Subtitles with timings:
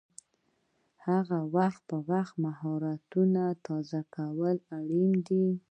[1.55, 5.45] وخت پر وخت مهارتونه تازه کول اړین دي.